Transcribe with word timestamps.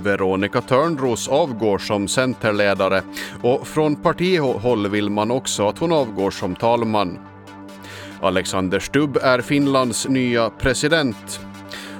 Veronica 0.00 0.60
Törnros 0.60 1.28
avgår 1.28 1.78
som 1.78 2.08
centerledare 2.08 3.02
och 3.42 3.66
från 3.66 3.96
partihåll 3.96 4.88
vill 4.88 5.10
man 5.10 5.30
också 5.30 5.68
att 5.68 5.78
hon 5.78 5.92
avgår 5.92 6.30
som 6.30 6.54
talman. 6.54 7.18
Alexander 8.22 8.80
Stubb 8.80 9.18
är 9.22 9.40
Finlands 9.40 10.08
nya 10.08 10.50
president. 10.50 11.40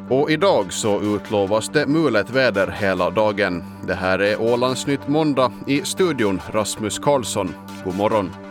Och 0.08 0.30
idag 0.30 0.72
så 0.72 1.00
utlovas 1.02 1.68
det 1.68 1.86
mulet 1.86 2.30
väder 2.30 2.74
hela 2.80 3.10
dagen. 3.10 3.64
Det 3.86 3.94
här 3.94 4.18
är 4.18 4.40
Ålandsnytt 4.40 5.08
måndag 5.08 5.52
i 5.66 5.80
studion 5.84 6.40
Rasmus 6.52 6.98
Karlsson. 6.98 7.54
God 7.84 7.94
morgon. 7.94 8.49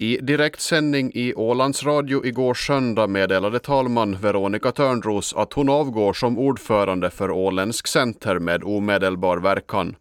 I 0.00 0.18
direktsändning 0.22 1.10
i 1.14 1.34
Ålands 1.34 1.84
Radio 1.84 2.26
igår 2.26 2.54
söndag 2.54 3.06
meddelade 3.06 3.58
talman 3.58 4.16
Veronica 4.20 4.72
Törnros 4.72 5.34
att 5.34 5.52
hon 5.52 5.68
avgår 5.68 6.12
som 6.12 6.38
ordförande 6.38 7.10
för 7.10 7.30
Åländsk 7.30 7.86
Center 7.86 8.38
med 8.38 8.64
omedelbar 8.64 9.36
verkan. 9.38 9.96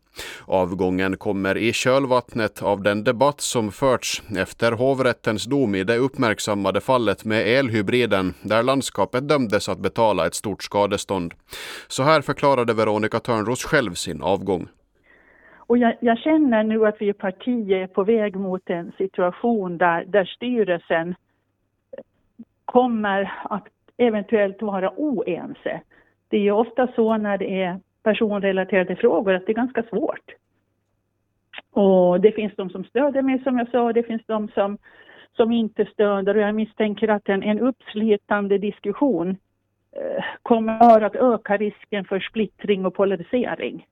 Avgången 0.45 1.17
kommer 1.17 1.57
i 1.57 1.73
kölvattnet 1.73 2.61
av 2.61 2.83
den 2.83 3.03
debatt 3.03 3.41
som 3.41 3.71
förts 3.71 4.23
efter 4.37 4.71
hovrättens 4.71 5.45
dom 5.45 5.75
i 5.75 5.83
det 5.83 5.97
uppmärksammade 5.97 6.81
fallet 6.81 7.25
med 7.25 7.47
elhybriden 7.47 8.33
där 8.41 8.63
landskapet 8.63 9.27
dömdes 9.27 9.69
att 9.69 9.79
betala 9.79 10.27
ett 10.27 10.35
stort 10.35 10.63
skadestånd. 10.63 11.33
Så 11.87 12.03
här 12.03 12.21
förklarade 12.21 12.73
Veronica 12.73 13.19
Törnros 13.19 13.63
själv 13.63 13.93
sin 13.93 14.21
avgång. 14.21 14.67
Och 15.67 15.77
jag, 15.77 15.95
jag, 15.99 16.17
känner 16.17 16.63
nu 16.63 16.85
att 16.85 17.01
vi 17.01 17.09
i 17.09 17.13
partiet 17.13 17.89
är 17.89 17.93
på 17.93 18.03
väg 18.03 18.35
mot 18.35 18.69
en 18.69 18.91
situation 18.97 19.77
där, 19.77 20.05
där 20.05 20.25
styrelsen 20.25 21.15
kommer 22.65 23.33
att 23.43 23.67
eventuellt 23.97 24.61
vara 24.61 24.93
oense. 24.97 25.81
Det 26.29 26.37
är 26.37 26.41
ju 26.41 26.51
ofta 26.51 26.87
så 26.95 27.17
när 27.17 27.37
det 27.37 27.61
är 27.61 27.79
personrelaterade 28.03 28.95
frågor 28.95 29.33
att 29.33 29.45
det 29.45 29.51
är 29.51 29.55
ganska 29.55 29.83
svårt. 29.83 30.31
Och 31.71 32.21
det 32.21 32.31
finns 32.31 32.55
de 32.55 32.69
som 32.69 32.83
stöder 32.83 33.21
mig 33.21 33.43
som 33.43 33.57
jag 33.57 33.69
sa, 33.71 33.93
det 33.93 34.03
finns 34.03 34.25
de 34.25 34.47
som, 34.47 34.77
som 35.35 35.51
inte 35.51 35.85
stöder 35.85 36.35
och 36.35 36.41
jag 36.41 36.55
misstänker 36.55 37.07
att 37.07 37.29
en, 37.29 37.43
en 37.43 37.59
uppslitande 37.59 38.57
diskussion 38.57 39.29
eh, 39.91 40.23
kommer 40.41 41.01
att 41.01 41.15
öka 41.15 41.57
risken 41.57 42.05
för 42.05 42.19
splittring 42.19 42.85
och 42.85 42.95
polarisering 42.95 43.85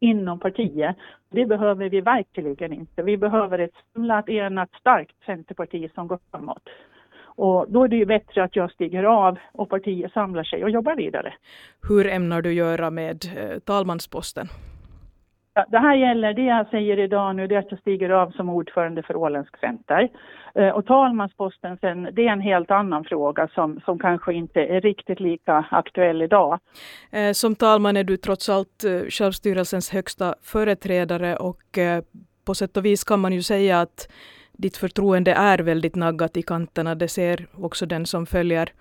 inom 0.00 0.38
partiet. 0.38 0.96
Det 1.30 1.46
behöver 1.46 1.88
vi 1.88 2.00
verkligen 2.00 2.72
inte. 2.72 3.02
Vi 3.02 3.16
behöver 3.16 3.58
ett 3.58 3.74
samlat, 3.92 4.28
enat, 4.28 4.70
starkt 4.80 5.24
Centerparti 5.26 5.90
som 5.94 6.06
går 6.08 6.18
framåt. 6.30 6.62
Och 7.36 7.66
då 7.68 7.84
är 7.84 7.88
det 7.88 7.96
ju 7.96 8.06
bättre 8.06 8.44
att 8.44 8.56
jag 8.56 8.70
stiger 8.70 9.02
av 9.04 9.38
och 9.52 9.68
partiet 9.70 10.12
samlar 10.12 10.44
sig 10.44 10.64
och 10.64 10.70
jobbar 10.70 10.96
vidare. 10.96 11.34
Hur 11.88 12.06
ämnar 12.06 12.42
du 12.42 12.52
göra 12.52 12.90
med 12.90 13.24
eh, 13.36 13.58
talmansposten? 13.58 14.46
Ja, 15.58 15.64
det 15.68 15.78
här 15.78 15.96
gäller, 15.96 16.34
det 16.34 16.42
jag 16.42 16.68
säger 16.68 16.98
idag 16.98 17.36
nu, 17.36 17.46
det 17.46 17.54
är 17.54 17.58
att 17.58 17.70
jag 17.70 17.80
stiger 17.80 18.10
av 18.10 18.30
som 18.30 18.48
ordförande 18.48 19.02
för 19.02 19.16
Åländsk 19.16 19.60
Center. 19.60 20.08
Eh, 20.54 20.68
och 20.68 20.86
talmansposten 20.86 21.78
sen, 21.80 22.08
det 22.12 22.28
är 22.28 22.32
en 22.32 22.40
helt 22.40 22.70
annan 22.70 23.04
fråga 23.04 23.48
som, 23.48 23.80
som 23.84 23.98
kanske 23.98 24.34
inte 24.34 24.60
är 24.60 24.80
riktigt 24.80 25.20
lika 25.20 25.66
aktuell 25.70 26.22
idag. 26.22 26.58
Eh, 27.10 27.32
som 27.32 27.54
talman 27.54 27.96
är 27.96 28.04
du 28.04 28.16
trots 28.16 28.48
allt 28.48 28.84
eh, 28.84 29.08
självstyrelsens 29.10 29.90
högsta 29.90 30.34
företrädare 30.42 31.36
och 31.36 31.78
på 32.44 32.54
sätt 32.54 32.76
och 32.76 32.84
vis 32.84 33.04
kan 33.04 33.20
man 33.20 33.32
ju 33.32 33.42
säga 33.42 33.80
att 33.80 34.08
ditt 34.52 34.76
förtroende 34.76 35.32
är 35.32 35.58
väldigt 35.58 35.94
naggat 35.94 36.36
i 36.36 36.42
kanterna. 36.42 36.94
Det 36.94 37.08
ser 37.08 37.46
också 37.54 37.86
den 37.86 38.06
som 38.06 38.26
följer, 38.26 38.72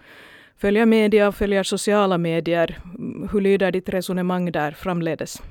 följer 0.58 0.86
media 0.86 1.28
och 1.28 1.36
följer 1.36 1.64
sociala 1.64 2.18
medier. 2.18 2.78
Mm, 2.86 3.30
hur 3.32 3.42
lyder 3.42 3.72
ditt 3.72 3.90
resonemang 3.90 4.52
där 4.52 4.72
framledes? 4.72 5.42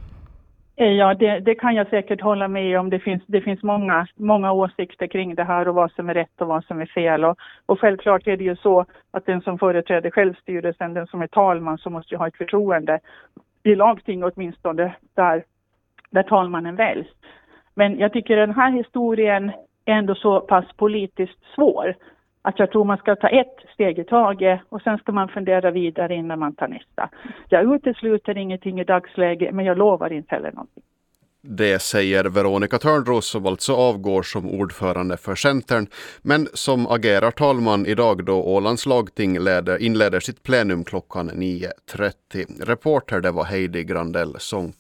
Eh, 0.77 0.93
ja, 0.93 1.15
det, 1.15 1.41
det, 1.41 1.55
kan 1.55 1.75
jag 1.75 1.89
säkert 1.89 2.21
hålla 2.21 2.49
med 2.49 2.81
om. 2.81 2.91
Det 2.91 2.99
finns, 2.99 3.23
det 3.27 3.41
finns 3.41 3.63
många, 3.63 4.07
många 4.17 4.53
åsikter 4.53 5.07
kring 5.07 5.35
det 5.35 5.45
här 5.45 5.69
och 5.69 5.75
vad 5.75 5.93
som 5.93 6.09
är 6.09 6.15
rätt 6.15 6.41
och 6.41 6.49
vad 6.49 6.65
som 6.65 6.81
är 6.81 6.87
fel. 6.87 7.25
Och, 7.25 7.39
och 7.67 7.81
självklart 7.81 8.27
är 8.27 8.37
det 8.37 8.45
ju 8.45 8.57
så 8.57 8.87
att 9.11 9.27
den 9.27 9.41
som 9.41 9.59
företräder 9.59 10.11
självstyrelsen, 10.11 10.95
den 10.95 11.07
som 11.07 11.23
är 11.23 11.27
talman, 11.27 11.79
så 11.79 11.91
måste 11.91 12.15
ju 12.15 12.19
ha 12.19 12.29
ett 12.29 12.37
förtroende 12.37 13.01
i 13.63 13.75
lagting 13.75 14.25
åtminstone, 14.25 14.95
där, 15.15 15.45
där 16.11 16.23
talmannen 16.23 16.77
väljs. 16.77 17.09
Men 17.75 17.99
jag 17.99 18.13
tycker 18.13 18.37
den 18.37 18.55
här 18.55 18.71
historien 18.71 19.53
är 19.85 19.95
ändå 19.95 20.15
så 20.15 20.41
pass 20.41 20.65
politiskt 20.77 21.39
svår 21.55 21.95
att 22.45 22.59
jag 22.59 22.71
tror 22.71 22.85
man 22.85 22.99
ska 22.99 23.17
ta 23.17 23.29
ett 23.29 23.57
steg 23.75 23.99
i 23.99 24.05
taget 24.05 24.61
och 24.69 24.83
sen 24.83 24.99
ska 24.99 25.13
man 25.13 25.29
fundera 25.29 25.71
vidare 25.71 26.15
innan 26.15 26.39
man 26.39 26.55
tar 26.55 26.69
nästa. 26.69 27.09
Jag 27.49 27.75
utesluter 27.75 28.39
ingenting 28.39 28.81
i 28.81 28.85
dagsläget 28.85 29.55
men 29.55 29.65
jag 29.65 29.79
lovar 29.79 30.13
inte 30.13 30.35
heller 30.35 30.53
någonting. 30.53 30.83
Det 31.47 31.83
säger 31.83 32.25
Veronica 32.25 32.79
Törnros 32.79 33.27
som 33.27 33.47
alltså 33.47 33.73
avgår 33.73 34.23
som 34.23 34.51
ordförande 34.51 35.17
för 35.17 35.35
Centern 35.35 35.87
men 36.23 36.47
som 36.55 36.87
agerar 36.87 37.31
talman 37.31 37.87
idag 37.87 38.25
då 38.25 38.43
Ålands 38.43 38.87
lagting 38.87 39.39
leder, 39.39 39.83
inleder 39.83 40.21
sitt 40.21 40.43
plenum 40.43 40.85
klockan 40.85 41.31
9.30. 41.31 42.65
Reporter 42.65 43.21
det 43.21 43.31
var 43.31 43.45
Heidi 43.45 43.85
Grandell 43.85 44.37
Sonck. 44.39 44.77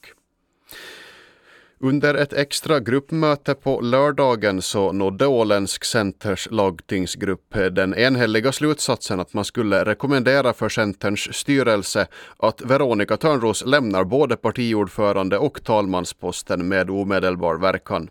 Under 1.85 2.15
ett 2.15 2.33
extra 2.33 2.81
gruppmöte 2.81 3.55
på 3.55 3.81
lördagen 3.81 4.63
så 4.63 4.93
nådde 4.93 5.27
Åländsk 5.27 5.85
Centers 5.85 6.49
lagtingsgrupp 6.51 7.55
den 7.73 7.95
enhälliga 7.95 8.53
slutsatsen 8.53 9.21
att 9.21 9.35
man 9.35 9.45
skulle 9.45 9.85
rekommendera 9.85 10.53
för 10.53 10.69
Centerns 10.69 11.35
styrelse 11.35 12.07
att 12.37 12.63
Veronica 12.63 13.17
Törnros 13.17 13.65
lämnar 13.67 14.05
både 14.05 14.37
partiordförande 14.37 15.39
och 15.39 15.65
talmansposten 15.65 16.69
med 16.69 16.91
omedelbar 16.91 17.55
verkan. 17.55 18.09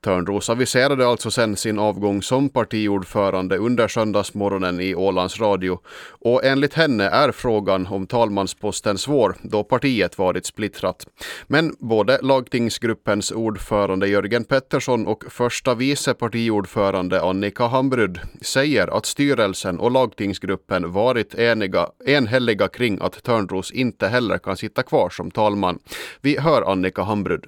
Törnros 0.00 0.50
aviserade 0.50 1.06
alltså 1.06 1.30
sen 1.30 1.56
sin 1.56 1.78
avgång 1.78 2.22
som 2.22 2.48
partiordförande 2.48 3.56
under 3.56 3.88
söndagsmorgonen 3.88 4.80
i 4.80 4.94
Ålands 4.94 5.40
Radio 5.40 5.78
och 6.08 6.44
enligt 6.44 6.74
henne 6.74 7.04
är 7.04 7.32
frågan 7.32 7.86
om 7.86 8.06
talmansposten 8.06 8.98
svår 8.98 9.36
då 9.42 9.64
partiet 9.64 10.18
varit 10.18 10.46
splittrat. 10.46 11.06
Men 11.46 11.74
både 11.78 12.18
lagtingsgruppens 12.22 13.32
ordförande 13.32 14.08
Jörgen 14.08 14.44
Pettersson 14.44 15.06
och 15.06 15.24
första 15.28 15.74
vice 15.74 16.14
partiordförande 16.14 17.22
Annika 17.22 17.66
Hambrud 17.66 18.20
säger 18.40 18.96
att 18.96 19.06
styrelsen 19.06 19.78
och 19.78 19.90
lagtingsgruppen 19.90 20.92
varit 20.92 21.34
eniga, 21.34 21.88
enhälliga 22.06 22.68
kring 22.68 22.98
att 23.00 23.22
Törnros 23.22 23.70
inte 23.72 24.08
heller 24.08 24.38
kan 24.38 24.56
sitta 24.56 24.82
kvar 24.82 25.10
som 25.10 25.30
talman. 25.30 25.78
Vi 26.20 26.38
hör 26.38 26.62
Annika 26.62 27.02
Hambrud 27.02 27.46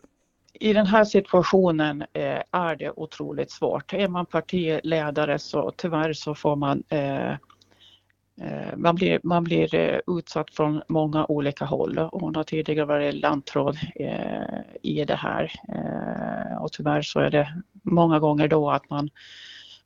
i 0.60 0.72
den 0.72 0.86
här 0.86 1.04
situationen 1.04 2.04
eh, 2.12 2.42
är 2.50 2.76
det 2.76 2.90
otroligt 2.90 3.50
svårt. 3.50 3.92
Är 3.92 4.08
man 4.08 4.26
partiledare 4.26 5.38
så 5.38 5.70
tyvärr 5.76 6.12
så 6.12 6.34
får 6.34 6.56
man 6.56 6.82
eh, 6.88 7.30
eh 7.30 8.76
man 8.76 8.94
blir, 8.94 9.20
man 9.22 9.44
blir 9.44 9.74
eh, 9.74 10.00
utsatt 10.06 10.54
från 10.54 10.82
många 10.88 11.26
olika 11.26 11.64
håll. 11.64 11.98
Hon 12.12 12.36
har 12.36 12.44
tidigare 12.44 12.86
varit 12.86 13.14
lantråd 13.14 13.78
eh, 13.94 14.60
i 14.82 15.04
det 15.04 15.16
här 15.16 15.52
eh, 15.68 16.62
och 16.62 16.72
tyvärr 16.72 17.02
så 17.02 17.20
är 17.20 17.30
det 17.30 17.62
många 17.82 18.18
gånger 18.18 18.48
då 18.48 18.70
att 18.70 18.90
man 18.90 19.10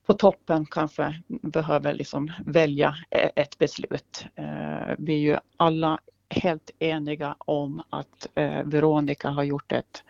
på 0.06 0.14
toppen 0.14 0.66
kanske 0.66 1.22
behöver 1.28 1.94
liksom 1.94 2.32
välja 2.46 2.94
eh, 3.10 3.30
ett 3.36 3.58
beslut. 3.58 4.26
Eh, 4.34 4.94
vi 4.98 5.14
är 5.14 5.18
ju 5.18 5.36
alla 5.56 5.98
helt 6.28 6.70
eniga 6.78 7.36
om 7.38 7.82
att 7.90 8.28
eh, 8.34 8.62
Veronica 8.64 9.28
har 9.28 9.42
gjort 9.42 9.72
ett 9.72 10.04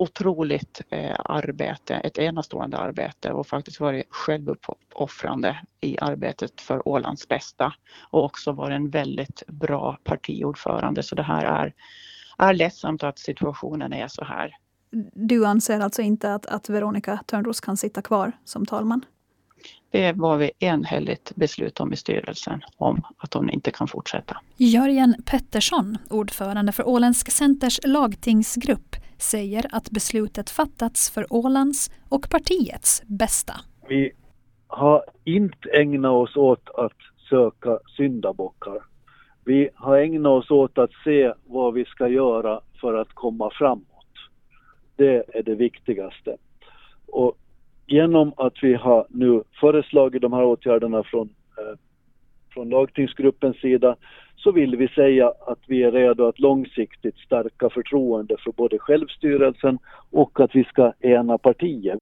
otroligt 0.00 0.80
eh, 0.90 1.16
arbete, 1.24 1.94
ett 1.94 2.18
enastående 2.18 2.78
arbete 2.78 3.32
och 3.32 3.46
faktiskt 3.46 3.80
varit 3.80 4.06
självuppoffrande 4.10 5.60
i 5.80 5.98
arbetet 6.00 6.60
för 6.60 6.88
Ålands 6.88 7.28
bästa 7.28 7.72
och 8.10 8.24
också 8.24 8.52
varit 8.52 8.74
en 8.74 8.90
väldigt 8.90 9.42
bra 9.46 9.98
partiordförande. 10.04 11.02
Så 11.02 11.14
det 11.14 11.22
här 11.22 11.44
är, 11.44 11.74
är 12.38 12.54
ledsamt 12.54 13.02
att 13.02 13.18
situationen 13.18 13.92
är 13.92 14.08
så 14.08 14.24
här. 14.24 14.56
Du 15.12 15.46
anser 15.46 15.80
alltså 15.80 16.02
inte 16.02 16.34
att, 16.34 16.46
att 16.46 16.68
Veronica 16.68 17.20
Törnros 17.26 17.60
kan 17.60 17.76
sitta 17.76 18.02
kvar 18.02 18.32
som 18.44 18.66
talman? 18.66 19.04
Det 19.90 20.12
var 20.12 20.36
vi 20.36 20.50
enhälligt 20.58 21.32
beslut 21.36 21.80
om 21.80 21.92
i 21.92 21.96
styrelsen 21.96 22.60
om 22.76 23.02
att 23.16 23.34
hon 23.34 23.50
inte 23.50 23.70
kan 23.70 23.88
fortsätta. 23.88 24.40
Jörgen 24.56 25.14
Pettersson, 25.26 25.98
ordförande 26.10 26.72
för 26.72 26.88
Åländsk 26.88 27.30
Centers 27.30 27.80
lagtingsgrupp, 27.84 28.96
säger 29.20 29.66
att 29.72 29.90
beslutet 29.90 30.50
fattats 30.50 31.10
för 31.10 31.26
Ålands 31.30 31.90
och 32.08 32.30
partiets 32.30 33.02
bästa. 33.06 33.54
Vi 33.88 34.12
har 34.66 35.04
inte 35.24 35.70
ägnat 35.70 36.12
oss 36.12 36.36
åt 36.36 36.68
att 36.74 36.98
söka 37.28 37.78
syndabockar. 37.96 38.78
Vi 39.44 39.68
har 39.74 39.98
ägnat 39.98 40.30
oss 40.30 40.50
åt 40.50 40.78
att 40.78 40.90
se 41.04 41.32
vad 41.46 41.74
vi 41.74 41.84
ska 41.84 42.08
göra 42.08 42.60
för 42.80 42.94
att 42.94 43.12
komma 43.14 43.50
framåt. 43.58 43.86
Det 44.96 45.24
är 45.34 45.42
det 45.42 45.54
viktigaste. 45.54 46.36
Och 47.06 47.38
genom 47.86 48.32
att 48.36 48.54
vi 48.62 48.74
har 48.74 49.06
nu 49.10 49.42
föreslagit 49.60 50.22
de 50.22 50.32
här 50.32 50.44
åtgärderna 50.44 51.02
från 51.02 51.28
eh, 51.58 51.78
från 52.50 52.68
lagtingsgruppens 52.68 53.56
sida 53.56 53.96
så 54.36 54.52
vill 54.52 54.76
vi 54.76 54.88
säga 54.88 55.32
att 55.46 55.58
vi 55.66 55.82
är 55.82 55.92
redo 55.92 56.28
att 56.28 56.38
långsiktigt 56.38 57.16
stärka 57.18 57.70
förtroende 57.70 58.36
för 58.44 58.52
både 58.52 58.78
självstyrelsen 58.78 59.78
och 60.10 60.40
att 60.40 60.50
vi 60.54 60.64
ska 60.64 60.92
ena 61.00 61.38
partier. 61.38 61.98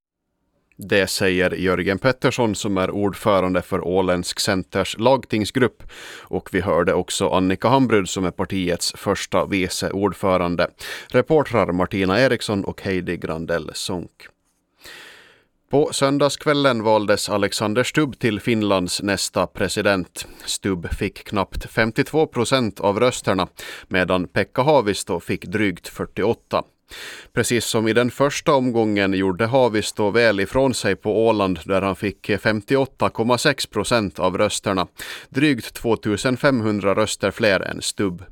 Det 0.81 1.07
säger 1.07 1.51
Jörgen 1.51 1.99
Pettersson 1.99 2.55
som 2.55 2.79
är 2.79 2.91
ordförande 2.91 3.63
för 3.63 3.89
Åländsk 3.89 4.41
Centers 4.41 4.99
lagtingsgrupp. 4.99 5.83
Och 6.29 6.49
vi 6.53 6.61
hörde 6.61 6.95
också 6.95 7.29
Annika 7.29 7.69
Hambrud 7.69 8.09
som 8.09 8.25
är 8.25 8.31
partiets 8.31 8.93
första 8.97 9.47
vice 9.47 9.91
ordförande. 9.91 10.71
Reportrar 11.09 11.73
Martina 11.73 12.21
Eriksson 12.21 12.65
och 12.65 12.83
Heidi 12.83 13.17
Grandell 13.17 13.71
Sonck. 13.75 14.38
På 15.71 15.93
söndagskvällen 15.93 16.83
valdes 16.83 17.29
Alexander 17.29 17.85
Stubb 17.85 18.19
till 18.19 18.41
Finlands 18.41 19.03
nästa 19.03 19.47
president. 19.47 20.27
Stubb 20.45 20.95
fick 20.95 21.25
knappt 21.25 21.71
52 21.71 22.27
procent 22.27 22.81
av 22.81 23.01
rösterna 23.01 23.49
medan 23.89 24.29
Pekka 24.29 24.63
Haavisto 24.63 25.21
fick 25.21 25.45
drygt 25.45 25.89
48. 25.89 26.63
Precis 27.33 27.65
som 27.65 27.89
i 27.89 27.93
den 27.93 28.11
första 28.11 28.55
omgången 28.55 29.15
gjorde 29.15 29.47
Haavisto 29.47 30.11
väl 30.11 30.41
ifrån 30.41 30.75
sig 30.75 30.97
på 30.97 31.27
Åland 31.27 31.59
där 31.65 31.83
han 31.83 31.97
fick 31.97 32.29
58,6 32.29 33.71
procent 33.71 34.19
av 34.19 34.39
rösterna, 34.39 34.87
drygt 35.29 35.75
2500 35.75 36.95
röster 36.95 37.31
fler 37.31 37.61
än 37.61 37.83
Stubb. 37.83 38.25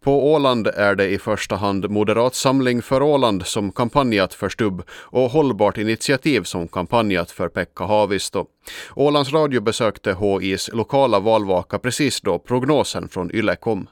På 0.00 0.32
Åland 0.32 0.66
är 0.66 0.94
det 0.94 1.08
i 1.08 1.18
första 1.18 1.56
hand 1.56 1.90
Moderat 1.90 2.34
Samling 2.34 2.82
för 2.82 3.02
Åland 3.02 3.46
som 3.46 3.72
kampanjat 3.72 4.34
för 4.34 4.48
Stubb 4.48 4.82
och 4.90 5.30
Hållbart 5.30 5.78
initiativ 5.78 6.42
som 6.42 6.68
kampanjat 6.68 7.30
för 7.30 7.48
Pekka 7.48 7.84
Haavisto. 7.84 8.46
Ålands 8.94 9.32
Radio 9.32 9.60
besökte 9.60 10.16
HIs 10.20 10.70
lokala 10.72 11.20
valvaka 11.20 11.78
precis 11.78 12.20
då 12.20 12.38
prognosen 12.38 13.08
från 13.08 13.34
Yle 13.34 13.56
kom. 13.56 13.88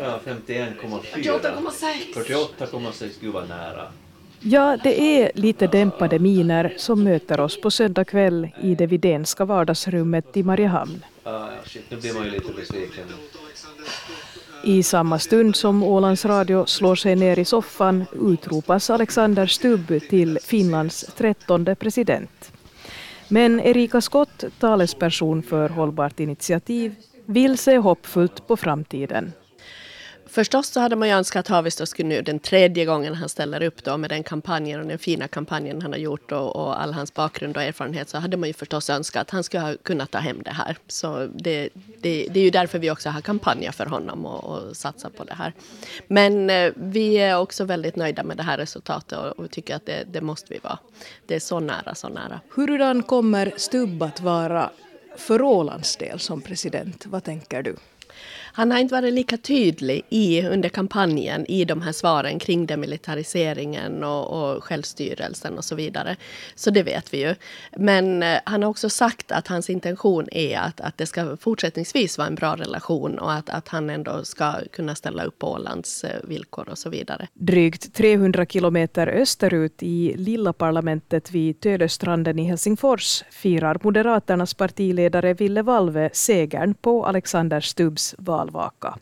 Ja, 0.00 0.20
51,4. 0.24 1.00
48,6. 2.14 3.10
Gud 3.20 3.32
vad 3.32 3.48
nära. 3.48 3.88
Ja, 4.40 4.78
det 4.82 5.00
är 5.00 5.30
lite 5.34 5.66
dämpade 5.66 6.18
miner 6.18 6.74
som 6.76 7.04
möter 7.04 7.40
oss 7.40 7.60
på 7.60 7.70
söndag 7.70 8.04
kväll 8.04 8.48
i 8.62 8.74
det 8.74 8.86
Vidénska 8.86 9.44
vardagsrummet 9.44 10.36
i 10.36 10.42
Mariehamn. 10.42 11.04
Ah, 11.24 11.48
shit, 11.64 11.82
nu 11.90 11.96
blir 11.96 12.14
man 12.14 12.24
ju 12.24 12.30
lite 12.30 12.52
besviken. 12.52 13.04
I 14.64 14.82
samma 14.82 15.18
stund 15.18 15.56
som 15.56 15.82
Ålands 15.82 16.24
Radio 16.24 16.66
slår 16.66 16.94
sig 16.94 17.16
ner 17.16 17.38
i 17.38 17.44
soffan 17.44 18.04
utropas 18.12 18.90
Alexander 18.90 19.46
Stubb 19.46 20.00
till 20.10 20.38
Finlands 20.42 21.00
trettonde 21.16 21.74
president. 21.74 22.52
Men 23.28 23.60
Erika 23.60 24.00
Skott, 24.00 24.44
talesperson 24.58 25.42
för 25.42 25.68
Hållbart 25.68 26.20
initiativ, 26.20 26.94
vill 27.26 27.58
se 27.58 27.78
hoppfullt 27.78 28.46
på 28.46 28.56
framtiden. 28.56 29.32
Förstås 30.34 30.68
så 30.68 30.80
hade 30.80 30.96
man 30.96 31.08
ju 31.08 31.14
önskat 31.14 31.40
att 31.40 31.48
Haavisto 31.48 31.86
skulle 31.86 32.08
nu 32.08 32.22
den 32.22 32.38
tredje 32.38 32.84
gången 32.84 33.14
han 33.14 33.28
ställer 33.28 33.62
upp 33.62 33.84
då 33.84 33.96
med 33.96 34.10
den 34.10 34.22
kampanjen 34.22 34.80
och 34.80 34.86
den 34.86 34.98
fina 34.98 35.28
kampanjen 35.28 35.82
han 35.82 35.92
har 35.92 35.98
gjort 35.98 36.32
och, 36.32 36.56
och 36.56 36.82
all 36.82 36.92
hans 36.92 37.14
bakgrund 37.14 37.56
och 37.56 37.62
erfarenhet 37.62 38.08
så 38.08 38.18
hade 38.18 38.36
man 38.36 38.48
ju 38.48 38.52
förstås 38.52 38.90
önskat 38.90 39.22
att 39.22 39.30
han 39.30 39.44
skulle 39.44 39.62
ha 39.62 39.76
kunnat 39.82 40.10
ta 40.10 40.18
hem 40.18 40.42
det 40.42 40.50
här. 40.50 40.76
Så 40.88 41.26
det, 41.26 41.68
det, 42.00 42.28
det 42.30 42.40
är 42.40 42.44
ju 42.44 42.50
därför 42.50 42.78
vi 42.78 42.90
också 42.90 43.10
har 43.10 43.20
kampanjer 43.20 43.72
för 43.72 43.86
honom 43.86 44.26
och, 44.26 44.44
och 44.44 44.76
satsar 44.76 45.10
på 45.10 45.24
det 45.24 45.34
här. 45.34 45.52
Men 46.06 46.50
eh, 46.50 46.72
vi 46.76 47.14
är 47.14 47.38
också 47.38 47.64
väldigt 47.64 47.96
nöjda 47.96 48.22
med 48.22 48.36
det 48.36 48.42
här 48.42 48.58
resultatet 48.58 49.18
och, 49.18 49.38
och 49.38 49.50
tycker 49.50 49.76
att 49.76 49.86
det, 49.86 50.04
det 50.12 50.20
måste 50.20 50.54
vi 50.54 50.58
vara. 50.58 50.78
Det 51.26 51.34
är 51.34 51.40
så 51.40 51.60
nära, 51.60 51.94
så 51.94 52.08
nära. 52.08 52.40
Hurudan 52.54 53.02
kommer 53.02 53.52
Stubb 53.56 54.02
att 54.02 54.20
vara 54.20 54.70
för 55.16 55.42
Ålands 55.42 55.96
del 55.96 56.20
som 56.20 56.40
president? 56.40 57.06
Vad 57.06 57.24
tänker 57.24 57.62
du? 57.62 57.76
Han 58.56 58.70
har 58.70 58.78
inte 58.78 58.94
varit 58.94 59.12
lika 59.12 59.36
tydlig 59.36 60.02
i, 60.08 60.42
under 60.42 60.68
kampanjen 60.68 61.46
i 61.46 61.64
de 61.64 61.82
här 61.82 61.92
svaren 61.92 62.38
kring 62.38 62.66
demilitariseringen 62.66 64.04
och, 64.04 64.54
och 64.54 64.64
självstyrelsen 64.64 65.58
och 65.58 65.64
så 65.64 65.74
vidare. 65.74 66.16
Så 66.54 66.70
det 66.70 66.82
vet 66.82 67.14
vi 67.14 67.20
ju. 67.20 67.34
Men 67.76 68.22
eh, 68.22 68.38
han 68.44 68.62
har 68.62 68.70
också 68.70 68.88
sagt 68.88 69.32
att 69.32 69.48
hans 69.48 69.70
intention 69.70 70.28
är 70.32 70.58
att, 70.58 70.80
att 70.80 70.98
det 70.98 71.06
ska 71.06 71.36
fortsättningsvis 71.36 72.18
vara 72.18 72.28
en 72.28 72.34
bra 72.34 72.56
relation 72.56 73.18
och 73.18 73.32
att, 73.32 73.50
att 73.50 73.68
han 73.68 73.90
ändå 73.90 74.24
ska 74.24 74.54
kunna 74.72 74.94
ställa 74.94 75.24
upp 75.24 75.38
på 75.38 75.52
Ålands 75.52 76.04
eh, 76.04 76.20
villkor 76.24 76.68
och 76.68 76.78
så 76.78 76.90
vidare. 76.90 77.28
Drygt 77.32 77.94
300 77.94 78.46
kilometer 78.46 79.06
österut 79.06 79.82
i 79.82 80.14
lilla 80.16 80.52
parlamentet 80.52 81.30
vid 81.30 81.60
Tödöstranden 81.60 82.38
i 82.38 82.44
Helsingfors 82.44 83.24
firar 83.30 83.78
Moderaternas 83.82 84.54
partiledare 84.54 85.34
Ville 85.34 85.62
Valve 85.62 86.10
segern 86.12 86.74
på 86.74 87.06
Alexander 87.06 87.60
Stubbs 87.60 88.14
val 88.18 88.43
valvaka. 88.44 88.94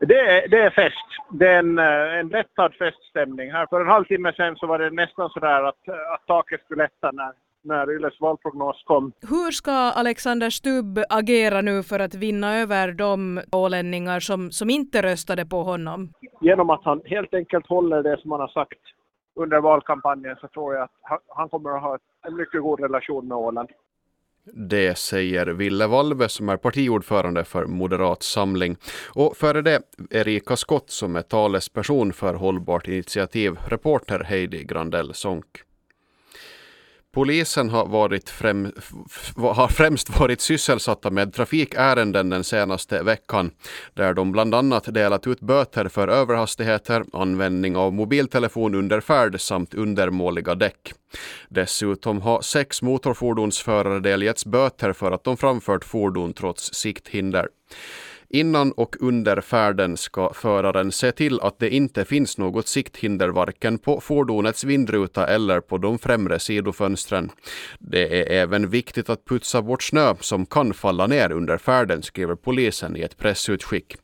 Det 0.00 0.20
är, 0.20 0.48
det 0.48 0.58
är 0.58 0.70
fest. 0.70 1.08
Det 1.30 1.46
är 1.46 1.58
en, 1.58 1.78
eh, 1.78 2.18
en 2.18 2.28
lättad 2.28 2.74
feststämning. 2.74 3.52
Här 3.52 3.66
för 3.66 3.80
en 3.80 3.86
halvtimme 3.86 4.32
sedan 4.32 4.56
så 4.56 4.66
var 4.66 4.78
det 4.78 4.90
nästan 4.90 5.30
sådär 5.30 5.62
att, 5.64 5.88
att 6.14 6.26
taket 6.26 6.60
skulle 6.64 6.82
lätta 6.82 7.10
när, 7.12 7.32
när 7.64 7.90
Yles 7.90 8.20
valprognos 8.20 8.82
kom. 8.84 9.12
Hur 9.28 9.50
ska 9.50 9.72
Alexander 9.72 10.50
Stubb 10.50 10.98
agera 11.08 11.60
nu 11.60 11.82
för 11.82 11.98
att 11.98 12.14
vinna 12.14 12.56
över 12.56 12.92
de 12.92 13.40
ålänningar 13.52 14.20
som, 14.20 14.50
som 14.50 14.70
inte 14.70 15.02
röstade 15.02 15.46
på 15.46 15.62
honom? 15.62 16.12
Genom 16.40 16.70
att 16.70 16.84
han 16.84 17.02
helt 17.04 17.34
enkelt 17.34 17.66
håller 17.66 18.02
det 18.02 18.20
som 18.20 18.30
han 18.30 18.40
har 18.40 18.48
sagt 18.48 18.80
under 19.40 19.60
valkampanjen 19.60 20.36
så 20.40 20.48
tror 20.48 20.74
jag 20.74 20.82
att 20.82 20.90
han, 21.02 21.18
han 21.28 21.48
kommer 21.48 21.76
att 21.76 21.82
ha 21.82 21.98
en 22.26 22.36
mycket 22.36 22.62
god 22.62 22.80
relation 22.80 23.28
med 23.28 23.36
Åland. 23.36 23.68
Det 24.52 24.98
säger 24.98 25.46
Ville 25.46 25.86
Valve 25.86 26.28
som 26.28 26.48
är 26.48 26.56
partiordförande 26.56 27.44
för 27.44 27.66
Moderat 27.66 28.22
Samling. 28.22 28.76
Och 29.08 29.36
före 29.36 29.62
det 29.62 29.82
Erika 30.10 30.56
Skott 30.56 30.90
som 30.90 31.16
är 31.16 31.22
talesperson 31.22 32.12
för 32.12 32.34
Hållbart 32.34 32.88
initiativ, 32.88 33.56
reporter 33.66 34.24
Heidi 34.24 34.64
Grandell 34.64 35.14
Sonck. 35.14 35.46
Polisen 37.18 37.70
har, 37.70 37.86
varit 37.86 38.30
främ, 38.30 38.72
har 39.36 39.68
främst 39.68 40.20
varit 40.20 40.40
sysselsatta 40.40 41.10
med 41.10 41.34
trafikärenden 41.34 42.30
den 42.30 42.44
senaste 42.44 43.02
veckan, 43.02 43.50
där 43.94 44.14
de 44.14 44.32
bland 44.32 44.54
annat 44.54 44.94
delat 44.94 45.26
ut 45.26 45.40
böter 45.40 45.88
för 45.88 46.08
överhastigheter, 46.08 47.04
användning 47.12 47.76
av 47.76 47.92
mobiltelefon 47.92 48.74
under 48.74 49.00
färd 49.00 49.40
samt 49.40 49.74
undermåliga 49.74 50.54
däck. 50.54 50.92
Dessutom 51.48 52.22
har 52.22 52.40
sex 52.40 52.82
motorfordonsförare 52.82 54.00
delgetts 54.00 54.46
böter 54.46 54.92
för 54.92 55.12
att 55.12 55.24
de 55.24 55.36
framfört 55.36 55.84
fordon 55.84 56.32
trots 56.32 56.74
sikthinder. 56.74 57.48
Innan 58.30 58.72
och 58.72 58.96
under 59.00 59.40
färden 59.40 59.96
ska 59.96 60.32
föraren 60.34 60.92
se 60.92 61.12
till 61.12 61.40
att 61.40 61.58
det 61.58 61.70
inte 61.70 62.04
finns 62.04 62.38
något 62.38 62.68
sikthinder 62.68 63.28
varken 63.28 63.78
på 63.78 64.00
fordonets 64.00 64.64
vindruta 64.64 65.26
eller 65.26 65.60
på 65.60 65.78
de 65.78 65.98
främre 65.98 66.38
sidofönstren. 66.38 67.30
Det 67.78 68.20
är 68.20 68.42
även 68.42 68.70
viktigt 68.70 69.10
att 69.10 69.24
putsa 69.24 69.62
bort 69.62 69.82
snö 69.82 70.14
som 70.20 70.46
kan 70.46 70.74
falla 70.74 71.06
ner 71.06 71.32
under 71.32 71.58
färden, 71.58 72.02
skriver 72.02 72.34
polisen 72.34 72.96
i 72.96 73.00
ett 73.00 73.16
pressutskick. 73.16 73.96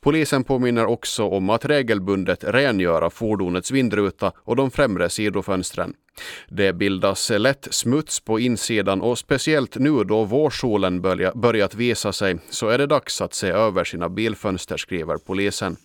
Polisen 0.00 0.44
påminner 0.44 0.86
också 0.86 1.24
om 1.24 1.50
att 1.50 1.64
regelbundet 1.64 2.44
rengöra 2.44 3.10
fordonets 3.10 3.70
vindruta 3.70 4.32
och 4.36 4.56
de 4.56 4.70
främre 4.70 5.10
sidofönstren. 5.10 5.94
Det 6.48 6.72
bildas 6.72 7.30
lätt 7.30 7.68
smuts 7.70 8.20
på 8.20 8.40
insidan 8.40 9.00
och 9.00 9.18
speciellt 9.18 9.76
nu 9.76 10.04
då 10.04 10.24
vårsolen 10.24 11.00
börjat 11.34 11.74
visa 11.74 12.12
sig 12.12 12.38
så 12.50 12.68
är 12.68 12.78
det 12.78 12.86
dags 12.86 13.20
att 13.20 13.34
se 13.34 13.48
över 13.48 13.84
sina 13.84 14.08
bilfönster, 14.08 14.76
skriver 14.76 15.16
polisen. 15.16 15.76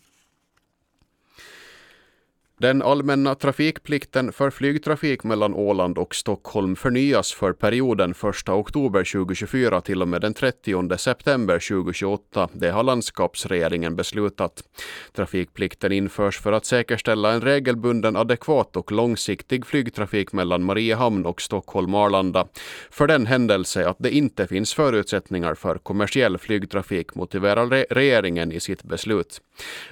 Den 2.61 2.81
allmänna 2.81 3.35
trafikplikten 3.35 4.31
för 4.31 4.49
flygtrafik 4.49 5.23
mellan 5.23 5.53
Åland 5.53 5.97
och 5.97 6.15
Stockholm 6.15 6.75
förnyas 6.75 7.33
för 7.33 7.53
perioden 7.53 8.11
1 8.11 8.49
oktober 8.49 9.11
2024 9.11 9.81
till 9.81 10.01
och 10.01 10.07
med 10.07 10.21
den 10.21 10.33
30 10.33 10.97
september 10.97 11.59
2028. 11.69 12.49
Det 12.53 12.69
har 12.69 12.83
landskapsregeringen 12.83 13.95
beslutat. 13.95 14.63
Trafikplikten 15.13 15.91
införs 15.91 16.39
för 16.39 16.51
att 16.51 16.65
säkerställa 16.65 17.31
en 17.31 17.41
regelbunden, 17.41 18.15
adekvat 18.15 18.75
och 18.75 18.91
långsiktig 18.91 19.65
flygtrafik 19.65 20.33
mellan 20.33 20.63
Mariehamn 20.63 21.25
och 21.25 21.41
Stockholm-Arlanda. 21.41 22.47
För 22.89 23.07
den 23.07 23.25
händelse 23.25 23.89
att 23.89 23.97
det 23.99 24.11
inte 24.11 24.47
finns 24.47 24.73
förutsättningar 24.73 25.55
för 25.55 25.77
kommersiell 25.77 26.37
flygtrafik 26.37 27.15
motiverar 27.15 27.85
regeringen 27.89 28.51
i 28.51 28.59
sitt 28.59 28.83
beslut. 28.83 29.41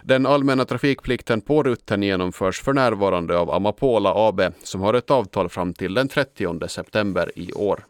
Den 0.04 0.26
allmänna 0.26 0.66
trafikplikten 0.66 1.42
på 1.42 1.64
rutten 1.64 2.04
genomförs 2.04 2.57
för 2.62 2.74
närvarande 2.74 3.38
av 3.38 3.52
Amapola 3.52 4.14
AB 4.16 4.42
som 4.64 4.82
har 4.82 4.94
ett 4.94 5.12
avtal 5.12 5.50
fram 5.50 5.74
till 5.74 5.94
den 5.94 6.08
30 6.08 6.68
september 6.68 7.32
i 7.36 7.54
år. 7.54 7.86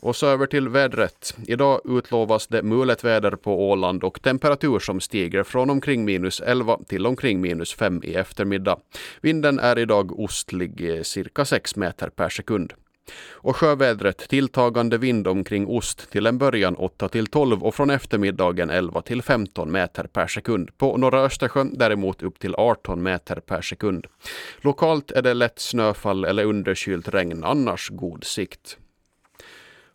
Och 0.00 0.16
så 0.16 0.26
över 0.26 0.46
till 0.46 0.68
vädret. 0.68 1.36
Idag 1.46 1.80
utlovas 1.84 2.46
det 2.46 2.62
mulet 2.62 3.04
väder 3.04 3.30
på 3.30 3.70
Åland 3.70 4.04
och 4.04 4.22
temperatur 4.22 4.78
som 4.78 5.00
stiger 5.00 5.42
från 5.42 5.70
omkring 5.70 6.04
minus 6.04 6.40
11 6.40 6.78
till 6.88 7.06
omkring 7.06 7.40
minus 7.40 7.74
5 7.74 8.00
i 8.04 8.14
eftermiddag. 8.14 8.78
Vinden 9.20 9.58
är 9.58 9.78
idag 9.78 10.20
ostlig 10.20 10.96
eh, 10.96 11.02
cirka 11.02 11.44
6 11.44 11.76
meter 11.76 12.08
per 12.08 12.28
sekund. 12.28 12.72
Och 13.30 13.56
sjövädret 13.56 14.18
tilltagande 14.28 14.98
vind 14.98 15.28
omkring 15.28 15.66
ost 15.66 16.10
till 16.10 16.26
en 16.26 16.38
början 16.38 16.76
8 16.76 17.08
till 17.08 17.26
12 17.26 17.64
och 17.64 17.74
från 17.74 17.90
eftermiddagen 17.90 18.70
11 18.70 19.02
till 19.02 19.22
15 19.22 19.72
meter 19.72 20.04
per 20.04 20.26
sekund. 20.26 20.78
På 20.78 20.96
norra 20.96 21.20
Östersjön 21.20 21.78
däremot 21.78 22.22
upp 22.22 22.38
till 22.38 22.54
18 22.54 23.02
meter 23.02 23.36
per 23.36 23.60
sekund. 23.60 24.06
Lokalt 24.60 25.10
är 25.10 25.22
det 25.22 25.34
lätt 25.34 25.58
snöfall 25.58 26.24
eller 26.24 26.44
underkylt 26.44 27.08
regn, 27.08 27.44
annars 27.44 27.88
god 27.90 28.24
sikt. 28.24 28.78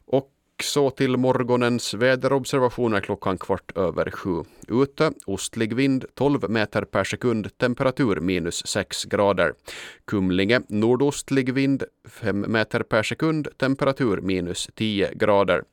Och 0.05 0.31
Så 0.63 0.89
till 0.89 1.17
morgonens 1.17 1.93
väderobservationer 1.93 3.01
klockan 3.01 3.37
kvart 3.37 3.77
över 3.77 4.11
sju. 4.11 4.43
Ute 4.71 5.11
ostlig 5.25 5.75
vind 5.75 6.05
12 6.15 6.49
meter 6.49 6.85
per 6.85 7.03
sekund, 7.03 7.57
temperatur 7.57 8.19
minus 8.19 8.61
6 8.65 9.05
grader. 9.05 9.53
Kumlinge 10.05 10.61
nordostlig 10.69 11.53
vind 11.53 11.83
5 12.09 12.45
meter 12.47 12.83
per 12.83 13.03
sekund, 13.03 13.47
temperatur 13.57 14.21
minus 14.21 14.69
10 14.75 15.09
grader. 15.15 15.63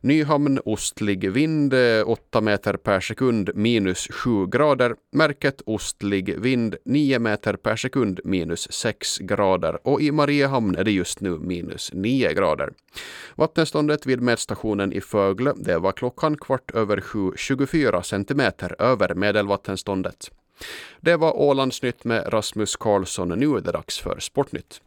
Nyhamn 0.00 0.58
ostlig 0.64 1.32
vind 1.32 1.74
eh, 1.74 2.02
8 2.02 2.40
meter 2.40 2.76
per 2.76 3.00
sekund, 3.00 3.50
minus 3.54 4.08
7 4.10 4.46
grader. 4.46 4.94
Märket 5.12 5.62
ostlig 5.66 6.34
vind 6.40 6.76
9 6.84 7.18
meter 7.18 7.56
per 7.56 7.76
sekund, 7.76 8.20
minus 8.24 8.72
6 8.72 9.18
grader. 9.18 9.78
Och 9.86 10.00
i 10.00 10.12
Mariehamn 10.12 10.76
är 10.76 10.84
det 10.84 10.90
just 10.92 11.20
nu 11.20 11.38
minus 11.38 11.90
9 11.92 12.32
grader. 12.32 12.72
Vattenståndet 13.34 14.06
vid 14.06 14.20
mätstationen 14.20 14.92
i 14.92 15.00
Fögle, 15.00 15.52
det 15.56 15.78
var 15.78 15.92
klockan 15.92 16.36
kvart 16.36 16.70
över 16.70 17.00
sju, 17.00 17.32
24 17.36 18.02
centimeter 18.02 18.45
över 18.78 19.14
medelvattenståndet. 19.14 20.30
Det 21.00 21.16
var 21.16 21.36
Ålandsnytt 21.36 22.04
med 22.04 22.32
Rasmus 22.32 22.76
Karlsson. 22.76 23.28
Nu 23.28 23.56
är 23.56 23.60
det 23.60 23.72
dags 23.72 23.98
för 23.98 24.20
Sportnytt. 24.20 24.80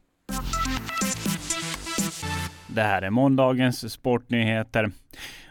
Det 2.68 2.82
här 2.82 3.02
är 3.02 3.10
måndagens 3.10 3.94
sportnyheter. 3.94 4.92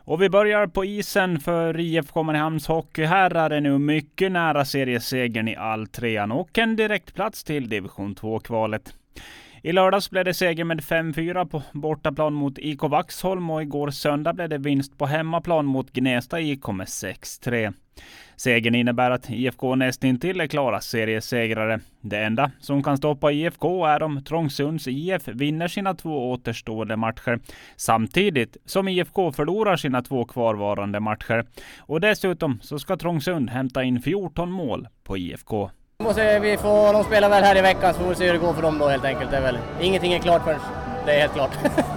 Och 0.08 0.22
vi 0.22 0.30
börjar 0.30 0.66
på 0.66 0.84
isen 0.84 1.40
för 1.40 1.80
IFK 1.80 2.22
Mariehamns 2.22 2.66
hockeyherrar 2.66 3.50
är 3.50 3.60
nu 3.60 3.78
mycket 3.78 4.32
nära 4.32 4.64
seriesegern 4.64 5.48
i 5.48 5.56
alltrean 5.56 6.32
och 6.32 6.58
en 6.58 6.76
direktplats 6.76 7.44
till 7.44 7.68
division 7.68 8.14
2-kvalet. 8.14 8.94
I 9.62 9.72
lördags 9.72 10.10
blev 10.10 10.24
det 10.24 10.34
seger 10.34 10.64
med 10.64 10.80
5-4 10.80 11.46
på 11.46 11.62
bortaplan 11.72 12.34
mot 12.34 12.58
IK 12.58 12.82
Vaxholm 12.82 13.50
och 13.50 13.62
igår 13.62 13.90
söndag 13.90 14.32
blev 14.32 14.48
det 14.48 14.58
vinst 14.58 14.98
på 14.98 15.06
hemmaplan 15.06 15.66
mot 15.66 15.92
Gnesta 15.92 16.40
IK 16.40 16.66
med 16.66 16.86
6-3. 16.86 17.74
Segern 18.36 18.74
innebär 18.74 19.10
att 19.10 19.30
IFK 19.30 19.74
nästintill 19.74 20.40
är 20.40 20.46
klara 20.46 20.80
seriesegrare. 20.80 21.80
Det 22.00 22.18
enda 22.18 22.50
som 22.60 22.82
kan 22.82 22.96
stoppa 22.96 23.32
IFK 23.32 23.86
är 23.86 24.02
om 24.02 24.24
Trångsunds 24.24 24.88
IF 24.88 25.28
vinner 25.28 25.68
sina 25.68 25.94
två 25.94 26.30
återstående 26.30 26.96
matcher 26.96 27.40
samtidigt 27.76 28.56
som 28.64 28.88
IFK 28.88 29.32
förlorar 29.32 29.76
sina 29.76 30.02
två 30.02 30.24
kvarvarande 30.24 31.00
matcher. 31.00 31.46
Och 31.78 32.00
dessutom 32.00 32.60
så 32.60 32.78
ska 32.78 32.96
Trångsund 32.96 33.50
hämta 33.50 33.84
in 33.84 34.02
14 34.02 34.50
mål 34.50 34.88
på 35.04 35.18
IFK. 35.18 35.70
Måste 36.02 36.38
vi 36.38 36.56
får, 36.56 36.92
de 36.92 37.04
spelar 37.04 37.28
väl 37.28 37.44
här 37.44 37.56
i 37.56 37.60
veckan 37.60 37.94
så 37.94 38.00
får 38.00 38.08
vi 38.08 38.14
se 38.14 38.26
hur 38.26 38.32
det 38.32 38.38
går 38.38 38.52
för 38.52 38.62
dem 38.62 38.78
då 38.78 38.88
helt 38.88 39.04
enkelt. 39.04 39.30
Det 39.30 39.36
är 39.36 39.40
väl, 39.40 39.58
ingenting 39.80 40.12
är 40.12 40.18
klart 40.18 40.44
förrän 40.44 40.60
det 41.06 41.14
är 41.14 41.20
helt 41.20 41.32
klart. 41.32 41.50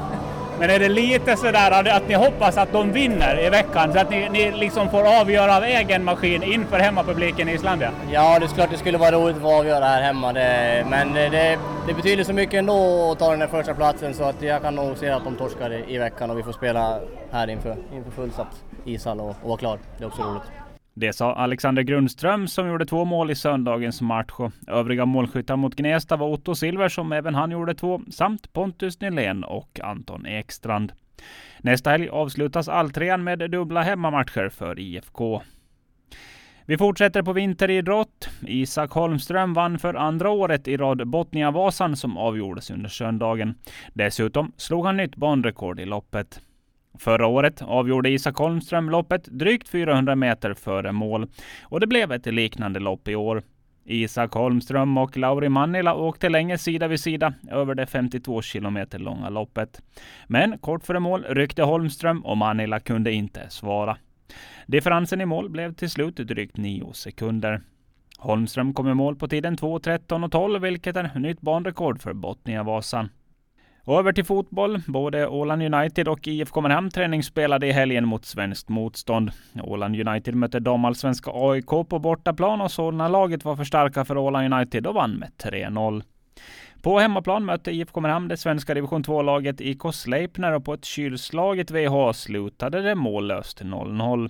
Men 0.59 0.69
är 0.69 0.79
det 0.79 0.89
lite 0.89 1.37
sådär 1.37 1.89
att 1.89 2.07
ni 2.07 2.13
hoppas 2.13 2.57
att 2.57 2.71
de 2.71 2.91
vinner 2.91 3.45
i 3.45 3.49
veckan 3.49 3.93
så 3.93 3.99
att 3.99 4.09
ni, 4.09 4.29
ni 4.29 4.51
liksom 4.51 4.89
får 4.89 5.21
avgöra 5.21 5.57
av 5.57 5.63
egen 5.63 6.03
maskin 6.03 6.43
inför 6.43 6.79
hemmapubliken 6.79 7.49
i 7.49 7.53
Islandia? 7.53 7.91
Ja, 8.11 8.39
det 8.39 8.45
är 8.45 8.47
klart 8.47 8.69
det 8.71 8.77
skulle 8.77 8.97
vara 8.97 9.11
roligt 9.11 9.35
att 9.35 9.41
få 9.41 9.59
avgöra 9.59 9.85
här 9.85 10.01
hemma. 10.01 10.33
Det, 10.33 10.85
men 10.89 11.13
det, 11.13 11.59
det, 11.87 11.93
betyder 11.93 12.23
så 12.23 12.33
mycket 12.33 12.59
ändå 12.59 13.11
att 13.11 13.19
ta 13.19 13.29
den 13.29 13.39
där 13.39 13.47
första 13.47 13.73
platsen 13.73 14.13
så 14.13 14.23
att 14.23 14.41
jag 14.41 14.61
kan 14.61 14.75
nog 14.75 14.97
se 14.97 15.09
att 15.09 15.23
de 15.23 15.35
torskar 15.35 15.73
i, 15.73 15.95
i 15.95 15.97
veckan 15.97 16.31
och 16.31 16.37
vi 16.37 16.43
får 16.43 16.51
spela 16.51 16.99
här 17.31 17.49
inför, 17.49 17.75
inför 17.93 18.11
fullsatt 18.11 18.63
ishall 18.85 19.19
och, 19.19 19.29
och 19.29 19.49
vara 19.49 19.57
klar. 19.57 19.79
Det 19.97 20.03
är 20.03 20.07
också 20.07 20.21
roligt. 20.21 20.60
Det 20.93 21.13
sa 21.13 21.33
Alexander 21.33 21.81
Grundström 21.81 22.47
som 22.47 22.67
gjorde 22.67 22.85
två 22.85 23.05
mål 23.05 23.31
i 23.31 23.35
söndagens 23.35 24.01
match. 24.01 24.31
Och 24.31 24.51
övriga 24.67 25.05
målskyttar 25.05 25.55
mot 25.55 25.75
Gnesta 25.75 26.17
var 26.17 26.27
Otto 26.27 26.55
Silver 26.55 26.89
som 26.89 27.11
även 27.11 27.35
han 27.35 27.51
gjorde 27.51 27.75
två, 27.75 28.01
samt 28.09 28.53
Pontus 28.53 29.01
Nylén 29.01 29.43
och 29.43 29.79
Anton 29.83 30.25
Ekstrand. 30.25 30.91
Nästa 31.59 31.89
helg 31.89 32.09
avslutas 32.09 32.69
alltrean 32.69 33.23
med 33.23 33.51
dubbla 33.51 33.81
hemmamatcher 33.81 34.49
för 34.49 34.79
IFK. 34.79 35.41
Vi 36.65 36.77
fortsätter 36.77 37.23
på 37.23 37.33
vinteridrott. 37.33 38.29
Isak 38.47 38.91
Holmström 38.91 39.53
vann 39.53 39.79
för 39.79 39.93
andra 39.93 40.29
året 40.29 40.67
i 40.67 40.77
rad 40.77 41.07
Botniavasan 41.07 41.95
som 41.95 42.17
avgjordes 42.17 42.71
under 42.71 42.89
söndagen. 42.89 43.55
Dessutom 43.93 44.51
slog 44.57 44.85
han 44.85 44.97
nytt 44.97 45.15
banrekord 45.15 45.79
i 45.79 45.85
loppet. 45.85 46.41
Förra 46.99 47.27
året 47.27 47.61
avgjorde 47.61 48.09
Isak 48.09 48.37
Holmström 48.37 48.89
loppet 48.89 49.25
drygt 49.25 49.69
400 49.69 50.15
meter 50.15 50.53
före 50.53 50.91
mål 50.91 51.27
och 51.63 51.79
det 51.79 51.87
blev 51.87 52.11
ett 52.11 52.25
liknande 52.25 52.79
lopp 52.79 53.07
i 53.07 53.15
år. 53.15 53.43
Isak 53.85 54.33
Holmström 54.33 54.97
och 54.97 55.17
Lauri 55.17 55.49
Mannila 55.49 55.95
åkte 55.95 56.29
länge 56.29 56.57
sida 56.57 56.87
vid 56.87 56.99
sida 56.99 57.33
över 57.51 57.75
det 57.75 57.85
52 57.85 58.41
kilometer 58.41 58.99
långa 58.99 59.29
loppet. 59.29 59.81
Men 60.27 60.57
kort 60.57 60.85
före 60.85 60.99
mål 60.99 61.25
ryckte 61.29 61.63
Holmström 61.63 62.25
och 62.25 62.37
Mannila 62.37 62.79
kunde 62.79 63.11
inte 63.11 63.49
svara. 63.49 63.97
Differensen 64.65 65.21
i 65.21 65.25
mål 65.25 65.49
blev 65.49 65.73
till 65.73 65.89
slut 65.89 66.15
drygt 66.15 66.57
9 66.57 66.93
sekunder. 66.93 67.61
Holmström 68.17 68.73
kom 68.73 68.87
i 68.87 68.93
mål 68.93 69.15
på 69.15 69.27
tiden 69.27 69.57
2.13.12, 69.57 70.59
vilket 70.59 70.95
är 70.95 71.19
nytt 71.19 71.41
banrekord 71.41 72.01
för 72.01 72.13
Botniavasan. 72.13 73.09
Och 73.83 73.99
över 73.99 74.13
till 74.13 74.25
fotboll. 74.25 74.81
Både 74.87 75.27
Åland 75.27 75.63
United 75.73 76.07
och 76.07 76.27
IFK 76.27 76.61
Mariehamn 76.61 76.91
träningsspelade 76.91 77.67
i 77.67 77.71
helgen 77.71 78.07
mot 78.07 78.25
svenskt 78.25 78.69
motstånd. 78.69 79.31
Åland 79.63 80.07
United 80.07 80.35
mötte 80.35 80.59
damallsvenska 80.59 81.31
AIK 81.33 81.65
på 81.65 81.99
bortaplan 81.99 82.61
och 82.61 82.71
Solna-laget 82.71 83.45
var 83.45 83.55
för 83.55 83.63
starka 83.63 84.05
för 84.05 84.17
Åland 84.17 84.53
United 84.53 84.87
och 84.87 84.93
vann 84.93 85.11
med 85.11 85.29
3-0. 85.43 86.03
På 86.81 86.99
hemmaplan 86.99 87.45
mötte 87.45 87.71
IFK 87.71 88.01
Mariehamn 88.01 88.27
det 88.27 88.37
svenska 88.37 88.73
division 88.73 89.03
2-laget 89.03 89.61
IK 89.61 89.81
Sleipner 89.93 90.53
och 90.53 90.65
på 90.65 90.73
ett 90.73 90.85
kylslaget 90.85 91.71
VH 91.71 92.11
slutade 92.13 92.81
det 92.81 92.95
mållöst 92.95 93.61
0-0. 93.61 94.29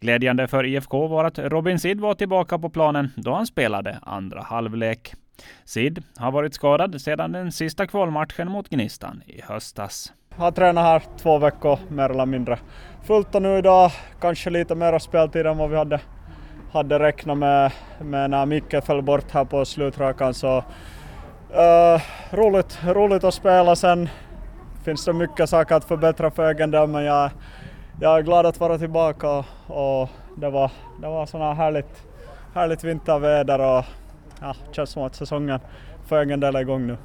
Glädjande 0.00 0.48
för 0.48 0.66
IFK 0.66 1.06
var 1.06 1.24
att 1.24 1.38
Robin 1.38 1.78
Sid 1.78 2.00
var 2.00 2.14
tillbaka 2.14 2.58
på 2.58 2.70
planen 2.70 3.10
då 3.16 3.34
han 3.34 3.46
spelade 3.46 3.98
andra 4.02 4.42
halvlek. 4.42 5.14
Sid 5.64 6.02
har 6.16 6.32
varit 6.32 6.54
skadad 6.54 7.00
sedan 7.00 7.32
den 7.32 7.52
sista 7.52 7.86
kvalmatchen 7.86 8.50
mot 8.50 8.68
Gnistan 8.68 9.22
i 9.26 9.42
höstas. 9.42 10.12
Jag 10.36 10.44
har 10.44 10.50
tränat 10.50 10.84
här 10.84 11.02
två 11.18 11.38
veckor 11.38 11.78
mer 11.88 12.10
eller 12.10 12.26
mindre. 12.26 12.58
Fullt 13.02 13.34
och 13.34 13.42
nu 13.42 13.58
idag 13.58 13.90
kanske 14.20 14.50
lite 14.50 14.74
mer 14.74 14.98
speltid 14.98 15.46
än 15.46 15.58
vad 15.58 15.70
vi 15.70 15.76
hade, 15.76 16.00
hade 16.72 16.98
räknat 16.98 17.38
med, 17.38 17.72
men 18.00 18.30
när 18.30 18.46
Micke 18.46 18.84
föll 18.84 19.02
bort 19.02 19.30
här 19.30 19.44
på 19.44 19.64
slutrakan. 19.64 20.34
Så, 20.34 20.56
uh, 20.56 22.00
roligt, 22.30 22.78
roligt 22.84 23.24
att 23.24 23.34
spela 23.34 23.76
sen. 23.76 24.08
Finns 24.84 25.04
det 25.04 25.12
mycket 25.12 25.50
saker 25.50 25.74
att 25.74 25.84
förbättra 25.84 26.30
för 26.30 26.50
egen 26.50 26.70
del 26.70 26.88
men 26.88 27.04
jag, 27.04 27.30
jag 28.00 28.18
är 28.18 28.22
glad 28.22 28.46
att 28.46 28.60
vara 28.60 28.78
tillbaka 28.78 29.30
och, 29.30 29.44
och 29.66 30.08
det 30.36 30.50
var, 30.50 30.70
det 31.00 31.08
var 31.08 31.26
sådana 31.26 31.54
härligt, 31.54 32.02
härligt 32.54 32.84
vinterväder 32.84 33.60
och 33.60 33.84
ja, 34.40 34.56
känns 34.72 34.90
som 34.90 35.02
att 35.02 35.14
säsongen 35.14 35.60
för 36.06 36.22
egen 36.22 36.40
del 36.40 36.56
är 36.56 36.60
igång 36.60 36.86
nu. 36.86 36.96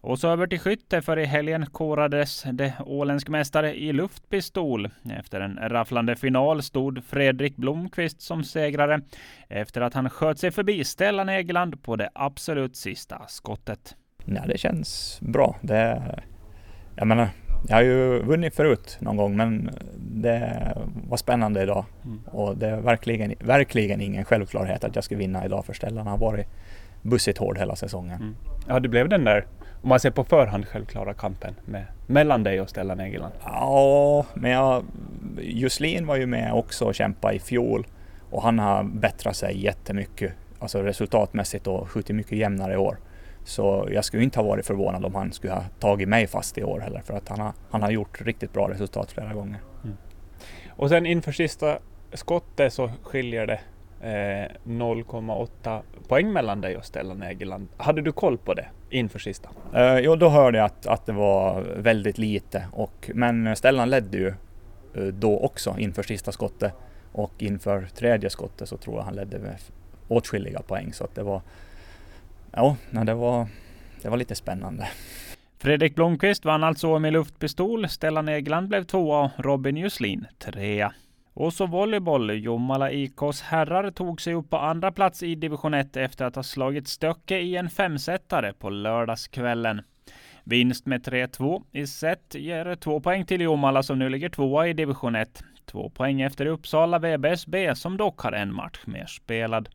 Och 0.00 0.18
så 0.18 0.28
över 0.28 0.46
till 0.46 0.60
skytte, 0.60 1.02
för 1.02 1.18
i 1.18 1.24
helgen 1.24 1.66
korades 1.66 2.42
det 2.52 2.72
åländsk 2.86 3.28
mästare 3.28 3.74
i 3.74 3.92
luftpistol. 3.92 4.90
Efter 5.18 5.40
en 5.40 5.58
rafflande 5.62 6.16
final 6.16 6.62
stod 6.62 7.04
Fredrik 7.04 7.56
Blomqvist 7.56 8.20
som 8.20 8.44
segrare 8.44 9.00
efter 9.48 9.80
att 9.80 9.94
han 9.94 10.10
sköt 10.10 10.38
sig 10.38 10.50
förbi 10.50 10.84
Stellan 10.84 11.28
Egeland 11.28 11.82
på 11.82 11.96
det 11.96 12.10
absolut 12.14 12.76
sista 12.76 13.22
skottet. 13.28 13.96
Nej, 14.24 14.42
det 14.46 14.58
känns 14.58 15.18
bra. 15.20 15.56
Det, 15.62 16.02
jag 16.96 17.06
menar, 17.06 17.28
jag 17.68 17.76
har 17.76 17.82
ju 17.82 18.22
vunnit 18.22 18.54
förut 18.54 18.96
någon 19.00 19.16
gång, 19.16 19.36
men 19.36 19.70
det 19.98 20.72
var 21.08 21.16
spännande 21.16 21.62
idag. 21.62 21.84
Mm. 22.04 22.20
Och 22.24 22.56
det 22.56 22.66
är 22.66 22.80
verkligen, 22.80 23.34
verkligen 23.40 24.00
ingen 24.00 24.24
självklarhet 24.24 24.84
att 24.84 24.94
jag 24.94 25.04
ska 25.04 25.16
vinna 25.16 25.44
idag, 25.44 25.64
för 25.64 25.72
Stellan 25.72 26.06
har 26.06 26.18
varit 26.18 26.46
bussigt 27.02 27.38
hård 27.38 27.58
hela 27.58 27.76
säsongen. 27.76 28.20
Mm. 28.20 28.36
Ja, 28.68 28.80
det 28.80 28.88
blev 28.88 29.08
den 29.08 29.24
där, 29.24 29.46
om 29.82 29.88
man 29.88 30.00
ser 30.00 30.10
på 30.10 30.24
förhand, 30.24 30.66
självklara 30.66 31.14
kampen 31.14 31.54
med, 31.64 31.84
mellan 32.06 32.42
dig 32.42 32.60
och 32.60 32.70
Stellan 32.70 33.00
Egeland. 33.00 33.32
Ja, 33.44 34.26
men 34.34 34.50
jag, 34.50 34.84
Juslin 35.40 36.06
var 36.06 36.16
ju 36.16 36.26
med 36.26 36.52
också 36.52 36.84
och 36.84 36.94
kämpade 36.94 37.34
i 37.34 37.38
fjol 37.38 37.86
och 38.30 38.42
han 38.42 38.58
har 38.58 38.84
bättrat 38.84 39.36
sig 39.36 39.64
jättemycket, 39.64 40.32
alltså 40.58 40.82
resultatmässigt 40.82 41.66
och 41.66 41.90
skjutit 41.90 42.16
mycket 42.16 42.38
jämnare 42.38 42.72
i 42.72 42.76
år. 42.76 42.98
Så 43.46 43.88
jag 43.92 44.04
skulle 44.04 44.22
inte 44.22 44.38
ha 44.38 44.46
varit 44.46 44.66
förvånad 44.66 45.04
om 45.04 45.14
han 45.14 45.32
skulle 45.32 45.52
ha 45.52 45.64
tagit 45.80 46.08
mig 46.08 46.26
fast 46.26 46.58
i 46.58 46.64
år 46.64 46.80
heller, 46.80 47.00
för 47.00 47.14
att 47.14 47.28
han 47.28 47.40
har, 47.40 47.52
han 47.70 47.82
har 47.82 47.90
gjort 47.90 48.20
riktigt 48.20 48.52
bra 48.52 48.70
resultat 48.70 49.12
flera 49.12 49.34
gånger. 49.34 49.60
Mm. 49.84 49.96
Och 50.68 50.88
sen 50.88 51.06
inför 51.06 51.32
sista 51.32 51.78
skottet 52.12 52.72
så 52.72 52.90
skiljer 53.02 53.46
det 53.46 53.60
eh, 54.00 54.50
0,8 54.64 55.80
poäng 56.08 56.32
mellan 56.32 56.60
dig 56.60 56.76
och 56.76 56.84
Stellan 56.84 57.22
Egeland. 57.22 57.68
Hade 57.76 58.02
du 58.02 58.12
koll 58.12 58.38
på 58.38 58.54
det 58.54 58.66
inför 58.90 59.18
sista? 59.18 59.48
Eh, 59.74 59.98
jo, 59.98 60.16
då 60.16 60.28
hörde 60.28 60.58
jag 60.58 60.64
att, 60.64 60.86
att 60.86 61.06
det 61.06 61.12
var 61.12 61.60
väldigt 61.76 62.18
lite, 62.18 62.66
och, 62.72 63.10
men 63.14 63.56
Stellan 63.56 63.90
ledde 63.90 64.16
ju 64.18 64.28
eh, 64.94 65.02
då 65.02 65.38
också 65.38 65.74
inför 65.78 66.02
sista 66.02 66.32
skottet 66.32 66.72
och 67.12 67.32
inför 67.38 67.86
tredje 67.94 68.30
skottet 68.30 68.68
så 68.68 68.76
tror 68.76 68.96
jag 68.96 69.02
han 69.02 69.14
ledde 69.14 69.38
med 69.38 69.56
åtskilliga 70.08 70.62
poäng 70.62 70.92
så 70.92 71.04
att 71.04 71.14
det 71.14 71.22
var, 71.22 71.42
ja, 72.56 72.76
det 73.04 73.14
var, 73.14 73.46
det 74.02 74.08
var 74.08 74.16
lite 74.16 74.34
spännande. 74.34 74.88
Fredrik 75.58 75.94
Blomqvist 75.94 76.44
vann 76.44 76.64
alltså 76.64 76.98
med 76.98 77.12
luftpistol, 77.12 77.88
Stellan 77.88 78.28
Egland 78.28 78.68
blev 78.68 78.84
tvåa 78.84 79.24
och 79.24 79.30
Robin 79.44 79.76
Juslin 79.76 80.26
trea. 80.38 80.92
Och 81.34 81.52
så 81.52 81.66
volleyboll. 81.66 82.44
Jomala 82.44 82.92
IKs 82.92 83.42
herrar 83.42 83.90
tog 83.90 84.20
sig 84.20 84.34
upp 84.34 84.50
på 84.50 84.58
andra 84.58 84.92
plats 84.92 85.22
i 85.22 85.34
division 85.34 85.74
1 85.74 85.96
efter 85.96 86.24
att 86.24 86.36
ha 86.36 86.42
slagit 86.42 86.88
Stöcke 86.88 87.38
i 87.38 87.56
en 87.56 87.70
femsetare 87.70 88.52
på 88.52 88.70
lördagskvällen. 88.70 89.82
Vinst 90.44 90.86
med 90.86 91.06
3-2 91.06 91.62
i 91.72 91.86
set 91.86 92.34
ger 92.34 92.74
två 92.74 93.00
poäng 93.00 93.24
till 93.24 93.40
Jomala 93.40 93.82
som 93.82 93.98
nu 93.98 94.08
ligger 94.08 94.28
tvåa 94.28 94.68
i 94.68 94.72
division 94.72 95.14
1. 95.16 95.44
Två 95.64 95.90
poäng 95.90 96.20
efter 96.20 96.46
Uppsala 96.46 96.98
VBSB 96.98 97.74
som 97.74 97.96
dock 97.96 98.20
har 98.20 98.32
en 98.32 98.54
match 98.54 98.80
mer 98.84 99.06
spelad. 99.06 99.68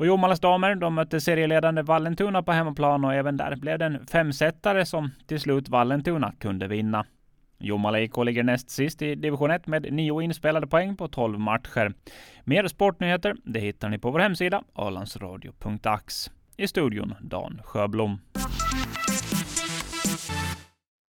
Och 0.00 0.06
Jomalas 0.06 0.40
damer 0.40 0.74
de 0.74 0.94
mötte 0.94 1.20
serieledande 1.20 1.82
Vallentuna 1.82 2.42
på 2.42 2.52
hemmaplan 2.52 3.04
och 3.04 3.14
även 3.14 3.36
där 3.36 3.56
blev 3.56 3.78
det 3.78 3.84
en 3.84 4.06
femsetare 4.06 4.86
som 4.86 5.10
till 5.26 5.40
slut 5.40 5.68
Vallentuna 5.68 6.32
kunde 6.38 6.68
vinna. 6.68 7.06
Jomala 7.58 8.00
IK 8.00 8.16
ligger 8.16 8.42
näst 8.42 8.70
sist 8.70 9.02
i 9.02 9.14
division 9.14 9.50
1 9.50 9.66
med 9.66 9.92
nio 9.92 10.20
inspelade 10.20 10.66
poäng 10.66 10.96
på 10.96 11.08
12 11.08 11.38
matcher. 11.38 11.92
Mer 12.44 12.68
sportnyheter 12.68 13.36
det 13.44 13.60
hittar 13.60 13.88
ni 13.88 13.98
på 13.98 14.10
vår 14.10 14.18
hemsida 14.18 14.62
alandsradio.ax, 14.72 16.30
I 16.56 16.66
studion 16.66 17.14
Dan 17.20 17.60
Sjöblom. 17.64 18.18